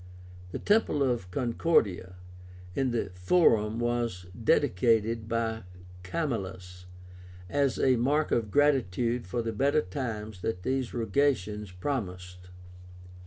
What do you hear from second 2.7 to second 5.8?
in the Forum was dedicated by